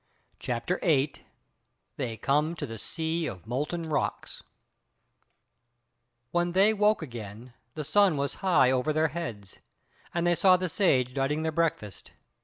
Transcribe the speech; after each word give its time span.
CHAPTER 0.39 0.79
8 0.81 1.21
They 1.95 2.17
Come 2.17 2.55
to 2.55 2.65
the 2.65 2.79
Sea 2.79 3.27
of 3.27 3.45
Molten 3.45 3.83
Rocks 3.87 4.41
When 6.31 6.53
they 6.53 6.73
woke 6.73 7.03
again 7.03 7.53
the 7.75 7.83
sun 7.83 8.17
was 8.17 8.33
high 8.41 8.69
above 8.69 8.95
their 8.95 9.09
heads, 9.09 9.59
and 10.11 10.25
they 10.25 10.33
saw 10.33 10.57
the 10.57 10.69
Sage 10.69 11.13
dighting 11.13 11.43
their 11.43 11.51
breakfast. 11.51 12.13